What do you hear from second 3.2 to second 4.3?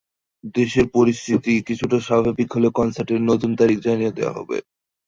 নতুন তারিখ জানিয়ে